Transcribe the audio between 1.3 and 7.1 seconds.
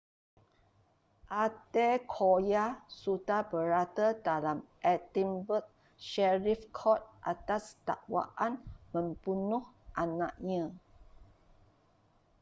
adekoya sudah berada dalam edinburgh sheriff court